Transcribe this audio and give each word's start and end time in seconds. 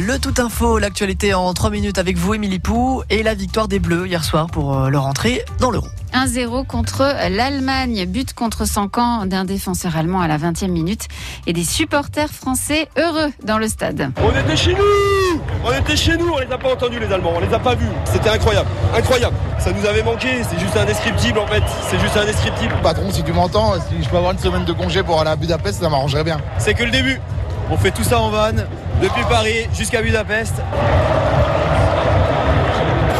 Le 0.00 0.18
tout 0.18 0.32
info, 0.38 0.78
l'actualité 0.78 1.34
en 1.34 1.52
3 1.52 1.68
minutes 1.68 1.98
avec 1.98 2.16
vous, 2.16 2.32
Émilie 2.32 2.60
Pou, 2.60 3.02
et 3.10 3.22
la 3.22 3.34
victoire 3.34 3.68
des 3.68 3.78
Bleus 3.78 4.06
hier 4.06 4.24
soir 4.24 4.46
pour 4.46 4.74
euh, 4.74 4.88
leur 4.88 5.04
entrée 5.04 5.44
dans 5.60 5.70
l'Euro. 5.70 5.86
1-0 6.14 6.66
contre 6.66 7.14
l'Allemagne. 7.28 8.06
But 8.06 8.32
contre 8.32 8.64
100 8.66 8.96
ans 8.96 9.26
d'un 9.26 9.44
défenseur 9.44 9.94
allemand 9.96 10.22
à 10.22 10.28
la 10.28 10.38
20e 10.38 10.68
minute 10.68 11.08
et 11.46 11.52
des 11.52 11.64
supporters 11.64 12.30
français 12.30 12.88
heureux 12.96 13.32
dans 13.44 13.58
le 13.58 13.68
stade. 13.68 14.10
On 14.22 14.30
était 14.30 14.56
chez 14.56 14.72
nous 14.72 15.40
On 15.62 15.72
était 15.72 15.96
chez 15.96 16.16
nous, 16.16 16.28
on 16.28 16.38
les 16.38 16.50
a 16.50 16.56
pas 16.56 16.72
entendus 16.72 16.98
les 16.98 17.12
Allemands, 17.12 17.34
on 17.36 17.40
les 17.40 17.52
a 17.52 17.58
pas 17.58 17.74
vus. 17.74 17.86
C'était 18.06 18.30
incroyable, 18.30 18.68
incroyable. 18.96 19.36
Ça 19.58 19.72
nous 19.72 19.86
avait 19.86 20.02
manqué, 20.02 20.42
c'est 20.48 20.58
juste 20.58 20.76
indescriptible 20.76 21.38
en 21.38 21.46
fait, 21.46 21.62
c'est 21.90 22.00
juste 22.00 22.16
indescriptible. 22.16 22.74
Patron, 22.82 23.10
si 23.10 23.22
tu 23.22 23.32
m'entends, 23.32 23.74
si 23.74 24.02
je 24.02 24.08
peux 24.08 24.16
avoir 24.16 24.32
une 24.32 24.38
semaine 24.38 24.64
de 24.64 24.72
congé 24.72 25.02
pour 25.02 25.20
aller 25.20 25.30
à 25.30 25.36
Budapest, 25.36 25.82
ça 25.82 25.90
m'arrangerait 25.90 26.24
bien. 26.24 26.38
C'est 26.58 26.72
que 26.72 26.84
le 26.84 26.90
début. 26.90 27.20
On 27.70 27.76
fait 27.76 27.90
tout 27.90 28.04
ça 28.04 28.20
en 28.20 28.30
van, 28.30 28.52
depuis 29.02 29.22
Paris 29.28 29.66
jusqu'à 29.74 30.02
Budapest. 30.02 30.54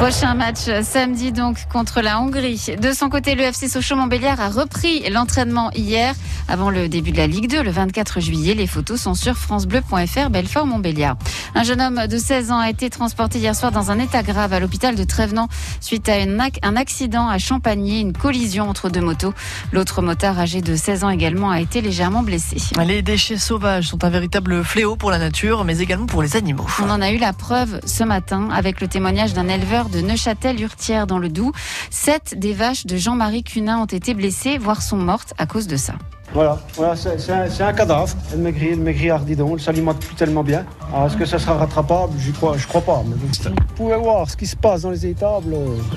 Prochain 0.03 0.34
match 0.34 0.69
samedi 0.83 1.30
donc 1.30 1.59
contre 1.73 2.01
la 2.01 2.21
Hongrie. 2.21 2.75
De 2.81 2.93
son 2.93 3.09
côté, 3.09 3.37
le 3.37 3.43
FC 3.45 3.69
Sochaux-Montbéliard 3.69 4.41
a 4.41 4.48
repris 4.48 5.09
l'entraînement 5.09 5.70
hier 5.77 6.15
avant 6.48 6.70
le 6.70 6.89
début 6.89 7.12
de 7.12 7.19
la 7.19 7.29
Ligue 7.29 7.48
2 7.48 7.62
le 7.62 7.70
24 7.70 8.20
juillet. 8.20 8.55
Les 8.55 8.67
photos 8.67 9.01
sont 9.01 9.15
sur 9.15 9.37
francebleu.fr 9.37 10.29
Belfort-Montbéliard. 10.29 11.17
Un 11.55 11.65
jeune 11.65 11.80
homme 11.80 12.06
de 12.06 12.16
16 12.16 12.51
ans 12.51 12.59
a 12.59 12.70
été 12.70 12.88
transporté 12.88 13.38
hier 13.38 13.55
soir 13.55 13.73
dans 13.73 13.91
un 13.91 13.98
état 13.98 14.23
grave 14.23 14.52
à 14.52 14.61
l'hôpital 14.61 14.95
de 14.95 15.05
Trévenant 15.05 15.48
suite 15.80 16.09
à 16.09 16.15
un 16.15 16.77
accident 16.77 17.28
à 17.28 17.38
Champagné, 17.38 18.01
une 18.01 18.12
collision 18.12 18.69
entre 18.69 18.88
deux 18.88 19.01
motos. 19.01 19.34
L'autre 19.73 20.01
motard 20.02 20.38
âgé 20.38 20.62
de 20.62 20.75
16 20.75 21.05
ans 21.05 21.11
également 21.11 21.51
a 21.51 21.61
été 21.61 21.80
légèrement 21.80 22.23
blessé. 22.23 22.56
Les 22.84 23.02
déchets 23.02 23.37
sauvages 23.37 23.88
sont 23.88 24.02
un 24.05 24.11
véritable 24.11 24.65
fléau 24.65 24.97
pour 24.97 25.11
la 25.11 25.19
nature 25.19 25.65
mais 25.65 25.78
également 25.78 26.06
pour 26.06 26.23
les 26.23 26.37
animaux. 26.37 26.66
On 26.83 26.91
en 26.91 27.01
a 27.01 27.11
eu 27.11 27.19
la 27.19 27.33
preuve 27.33 27.80
ce 27.84 28.03
matin 28.03 28.48
avec 28.50 28.81
le 28.81 28.89
témoignage 28.89 29.34
d'un 29.34 29.48
éleveur 29.48 29.89
de 29.89 30.00
Neuchâtel-Hurtière 30.00 31.06
dans 31.06 31.19
le 31.19 31.28
Doubs. 31.28 31.53
Sept 31.91 32.39
des 32.39 32.55
vaches 32.55 32.87
de 32.87 32.97
Jean-Marie 32.97 33.44
Cunin 33.44 33.78
ont 33.78 33.87
été 33.87 34.14
blessées, 34.14 34.59
voire 34.59 34.83
sont 34.83 34.97
mortes 34.97 35.34
à 35.39 35.47
cause 35.47 35.66
de 35.66 35.77
ça. 35.77 35.94
Voilà, 36.34 36.58
voilà 36.77 36.97
c'est 36.97 37.30
un, 37.30 37.66
un, 37.69 37.72
cadavre. 37.72 38.08
Elle 38.33 38.41
maigrit, 38.41 38.70
elle 38.72 38.80
maigrit 38.80 39.11
ardidon, 39.11 39.55
elle 39.55 39.61
s'alimente 39.61 39.98
plus 39.98 40.14
tellement 40.14 40.42
bien. 40.42 40.64
Est-ce 41.06 41.16
que 41.16 41.25
ça 41.27 41.38
sera 41.38 41.55
rattrapable? 41.55 42.12
Je 42.19 42.30
crois, 42.33 42.56
je 42.56 42.66
crois 42.66 42.80
pas. 42.80 43.02
Mais 43.06 43.16
vous 43.16 43.55
pouvez 43.77 43.97
voir 43.97 44.28
ce 44.28 44.36
qui 44.36 44.47
se 44.47 44.56
passe 44.56 44.83
dans 44.83 44.91
les 44.91 45.06
étables. 45.06 45.55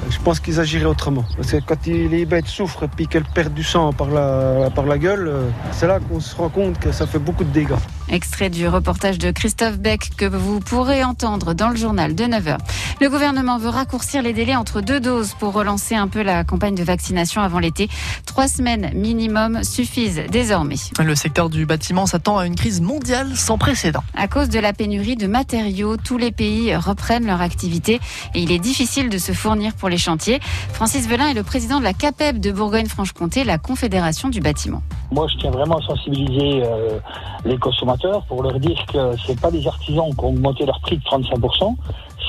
Je 0.09 0.17
pense 0.19 0.39
qu'ils 0.39 0.59
agiraient 0.59 0.85
autrement. 0.85 1.23
Parce 1.37 1.51
que 1.51 1.57
quand 1.65 1.85
les 1.85 2.25
bêtes 2.25 2.47
souffrent 2.47 2.83
et 2.83 2.87
puis 2.87 3.07
qu'elles 3.07 3.25
perdent 3.25 3.53
du 3.53 3.63
sang 3.63 3.93
par 3.93 4.09
la, 4.09 4.69
par 4.73 4.85
la 4.85 4.97
gueule, 4.97 5.31
c'est 5.71 5.87
là 5.87 5.99
qu'on 5.99 6.19
se 6.19 6.35
rend 6.35 6.49
compte 6.49 6.79
que 6.79 6.91
ça 6.91 7.07
fait 7.07 7.19
beaucoup 7.19 7.43
de 7.43 7.51
dégâts. 7.51 7.75
Extrait 8.07 8.49
du 8.49 8.67
reportage 8.67 9.17
de 9.17 9.31
Christophe 9.31 9.79
Beck 9.79 10.11
que 10.15 10.25
vous 10.25 10.59
pourrez 10.59 11.03
entendre 11.03 11.53
dans 11.53 11.69
le 11.69 11.75
journal 11.75 12.13
de 12.13 12.23
9h. 12.25 12.57
Le 13.01 13.09
gouvernement 13.09 13.57
veut 13.57 13.69
raccourcir 13.69 14.21
les 14.21 14.31
délais 14.31 14.55
entre 14.55 14.81
deux 14.81 14.99
doses 14.99 15.33
pour 15.39 15.53
relancer 15.53 15.95
un 15.95 16.07
peu 16.07 16.21
la 16.21 16.43
campagne 16.43 16.75
de 16.75 16.83
vaccination 16.83 17.41
avant 17.41 17.59
l'été. 17.59 17.89
Trois 18.25 18.47
semaines 18.47 18.91
minimum 18.93 19.63
suffisent 19.63 20.21
désormais. 20.29 20.75
Le 21.03 21.15
secteur 21.15 21.49
du 21.49 21.65
bâtiment 21.65 22.05
s'attend 22.05 22.37
à 22.37 22.45
une 22.45 22.55
crise 22.55 22.81
mondiale 22.81 23.35
sans 23.35 23.57
précédent. 23.57 24.03
À 24.15 24.27
cause 24.27 24.49
de 24.49 24.59
la 24.59 24.73
pénurie 24.73 25.15
de 25.15 25.27
matériaux, 25.27 25.97
tous 25.97 26.17
les 26.17 26.31
pays 26.31 26.75
reprennent 26.75 27.25
leur 27.25 27.41
activité 27.41 27.99
et 28.33 28.41
il 28.41 28.51
est 28.51 28.59
difficile 28.59 29.09
de 29.09 29.17
se 29.17 29.31
fournir 29.31 29.73
pour 29.73 29.89
les 29.89 29.97
chantiers. 29.97 30.39
Francis 30.73 31.07
Velin 31.07 31.29
est 31.29 31.33
le 31.33 31.43
président 31.43 31.79
de 31.79 31.83
la 31.83 31.93
CAPEB 31.93 32.39
de 32.39 32.51
Bourgogne-Franche-Comté, 32.51 33.43
la 33.43 33.57
Confédération 33.57 34.29
du 34.29 34.41
bâtiment. 34.41 34.83
Moi, 35.11 35.27
je 35.31 35.37
tiens 35.37 35.51
vraiment 35.51 35.77
à 35.77 35.81
sensibiliser 35.81 36.63
euh, 36.63 36.99
les 37.45 37.57
consommateurs 37.57 38.23
pour 38.25 38.43
leur 38.43 38.59
dire 38.59 38.83
que 38.91 39.15
c'est 39.25 39.39
pas 39.39 39.51
des 39.51 39.65
artisans 39.67 40.09
qui 40.13 40.19
ont 40.19 40.29
augmenté 40.29 40.65
leur 40.65 40.79
prix 40.81 40.97
de 40.97 41.03
35%, 41.03 41.75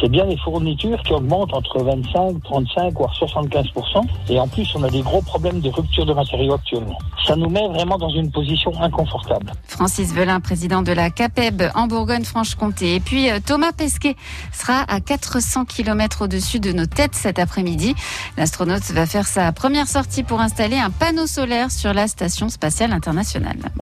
c'est 0.01 0.11
bien 0.11 0.27
les 0.27 0.37
fournitures 0.37 1.01
qui 1.03 1.13
augmentent 1.15 1.55
entre 1.55 1.83
25, 1.83 2.43
35, 2.43 2.93
voire 2.95 3.15
75%. 3.15 4.05
Et 4.29 4.39
en 4.39 4.47
plus, 4.47 4.69
on 4.75 4.83
a 4.83 4.91
des 4.91 5.01
gros 5.01 5.23
problèmes 5.23 5.61
de 5.61 5.71
rupture 5.71 6.05
de 6.05 6.13
matériaux 6.13 6.55
actuellement. 6.55 6.99
Ça 7.27 7.35
nous 7.35 7.49
met 7.49 7.67
vraiment 7.69 7.97
dans 7.97 8.11
une 8.11 8.31
position 8.31 8.73
inconfortable. 8.81 9.53
Francis 9.67 10.13
Velin, 10.13 10.41
président 10.41 10.83
de 10.83 10.93
la 10.93 11.11
CAPEB 11.11 11.71
en 11.75 11.87
Bourgogne-Franche-Comté. 11.87 12.97
Et 12.97 13.01
puis 13.01 13.29
Thomas 13.47 13.73
Pesquet 13.73 14.17
sera 14.53 14.85
à 14.89 15.01
400 15.01 15.65
km 15.65 16.23
au-dessus 16.23 16.61
de 16.61 16.73
nos 16.73 16.87
têtes 16.87 17.15
cet 17.15 17.39
après-midi. 17.39 17.95
L'astronaute 18.37 18.85
va 18.93 19.07
faire 19.07 19.27
sa 19.27 19.51
première 19.53 19.89
sortie 19.89 20.23
pour 20.23 20.41
installer 20.41 20.77
un 20.77 20.91
panneau 20.91 21.27
solaire 21.27 21.71
sur 21.71 21.95
la 21.95 22.07
station 22.07 22.49
spatiale 22.67 22.95
internationale. 22.95 23.71